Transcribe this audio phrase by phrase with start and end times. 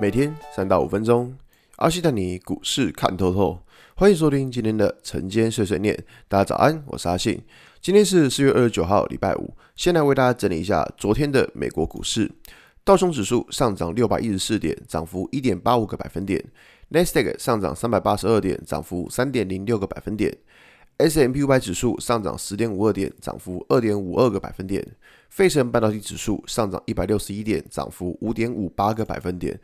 [0.00, 1.36] 每天三到五分钟，
[1.76, 3.58] 阿信带你股市看透透。
[3.96, 6.04] 欢迎收听今天的晨间碎碎念。
[6.28, 7.42] 大家早安，我是阿信。
[7.80, 9.52] 今天是四月二十九号，礼拜五。
[9.74, 12.30] 先来为大家整理一下昨天的美国股市。
[12.84, 16.44] 道琼指数上涨六百一十四点，涨幅一点八五个百分点。
[16.90, 20.32] 纳斯达克上涨三百八十二点，涨幅三点零六个百分点。
[20.98, 24.84] S M P 五百指数上涨十点五二点，涨幅二点五二个百分点。
[25.28, 29.58] 费城半导体指数上涨一百六十一点，涨幅五点五八个百分点。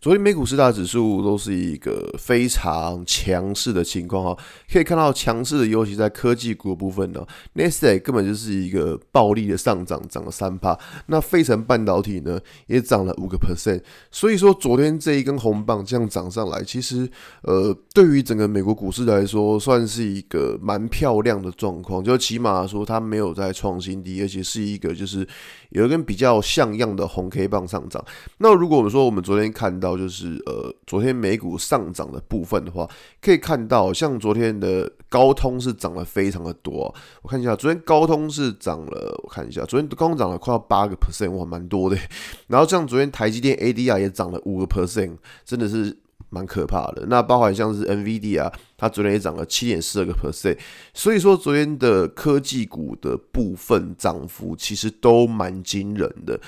[0.00, 10.74] 昨天美股四大指数都是一个非常强势的情况哈，可以看到强势的，尤其在科技股部分呢，纳斯达克根本就是一个暴力的上涨，涨了三趴。
[11.08, 13.82] 那费城半导体呢也涨了五个 percent。
[14.10, 17.06] 所以说昨天这一根红棒这样涨上来，其实
[17.42, 25.28] 呃对于整个美国股市来说，算是一个蛮漂亮的状况，就起码说它没有在创新低，而且是一个就是是
[25.68, 28.04] 有一根比较像样的红 K 棒上涨。
[28.38, 29.90] 那如果我们说我们昨天看到。
[30.00, 32.88] 就是呃，昨天美股上涨的部分的话，
[33.20, 36.94] 可以看到，像昨天的高通是涨了非常的多。
[37.22, 41.98] 我看一下，昨天高通是涨了，我看一下，昨天高通涨了快要八个 percent，哇，蛮多的。
[42.46, 45.94] 然后像昨天台积电 ADR 也涨了五个 percent，真的是
[46.30, 47.04] 蛮可怕的。
[47.08, 50.56] 那包含像是 NVD 啊它昨天也涨了七点四个 percent。
[50.94, 56.40] 所以说，昨天的科技股的部分涨幅其实都蛮惊人的。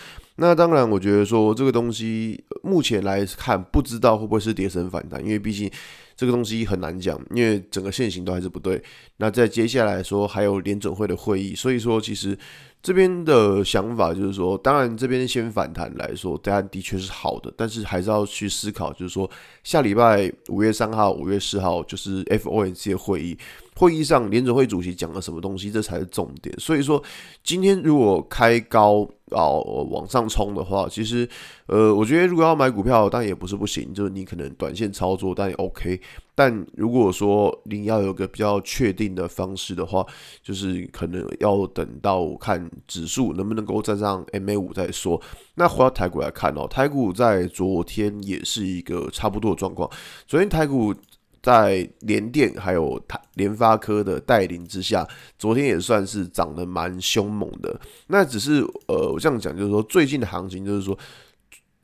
[0.43, 5.71] 那当然，我觉得说这个东西目前来看，不知道会不会是跌升反弹，因为毕竟
[6.17, 8.83] 这个东西很难讲，因为整个线型都还是不对。
[9.19, 12.37] 那在接下来说还有联准会的会议，所以说其实
[12.83, 19.31] 这边的想法就是说，当然这边先反弹来说，当然的确是好的，但是还是要去思考，就是说
[19.62, 23.39] 下礼拜五月三号、五月四号就是 FOMC 的会议。
[23.77, 26.53] 会议上，联准会主席讲了什么东西，这才是重点。
[26.59, 27.01] 所以说，
[27.45, 31.28] 今天如果开高哦往上冲的话，其实
[31.66, 36.00] 呃，我觉得如果要买股票，当然也不是不行，就是你可能短线操作，但也 OK。
[36.34, 40.06] 但如果说你要有个比较确定的方式的话，
[40.42, 45.21] 就是可能要等到看指数能不能够站上 MA 五再说。
[45.56, 49.91] 那回到台股来看哦，台股在昨天也是一个差不多的状况。
[50.26, 50.94] 昨天台股。
[51.42, 55.06] 在联电还有台联发科的带领之下，
[55.38, 57.80] 昨天也算是涨得蛮凶猛的。
[58.06, 60.97] 那只是呃，我这样讲就是说，最近的行情就是说，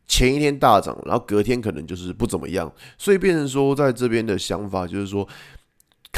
[0.06, 5.28] 前一天大涨，然后隔天可能就是不怎么样，所以变成说，在这边的想法就是说。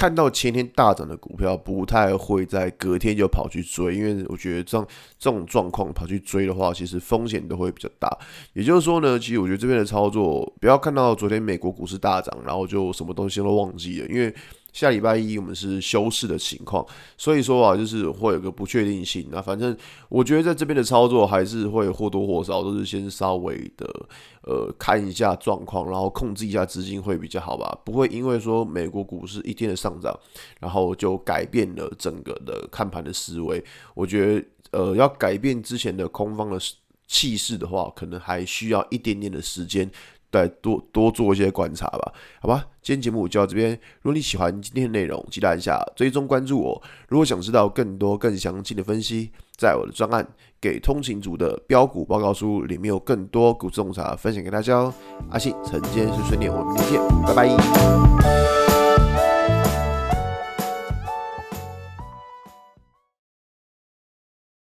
[0.00, 4.87] 看到前天大涨的股票，不太会在隔天就跑去追，因为我觉得这样
[5.19, 8.09] 这种状况跑去追的话，其实风险都会比较大。
[8.55, 14.34] 也就是说呢，其实我觉得这边的操作，不要看到昨天美国股市大涨，然后就什么东西都忘记了，因为。
[14.72, 16.84] 下礼拜一我们是休市的情况，
[17.16, 19.26] 所以说啊，就是会有个不确定性。
[19.31, 19.76] 那反正
[20.08, 23.86] 我觉得在这边的操作还是会或多或少都是先稍微的
[24.42, 27.76] 呃看一下状况，然后控制一下资金会比较好吧。
[27.84, 30.19] 不会因为说美国股市一天的上涨，
[30.60, 33.62] 然后就改变了整个的看盘的思维。
[33.94, 36.58] 我觉得呃要改变之前的空方的
[37.06, 39.91] 气势的话，可能还需要一点点的时间。
[40.30, 42.66] 再多多做一些观察吧，好吧。
[42.82, 43.72] 今天节目就到这边。
[44.02, 46.82] 如果你喜欢今天的内容，记得按下追踪关注我。
[47.08, 50.24] 如果想知道更多更详细的分析，在我的专案
[50.60, 54.94] 《给通勤族的标股报告书》里面有更多股市洞察分享给大家哦。
[55.30, 58.09] 阿信晨间是顺念，我们明天见，拜拜。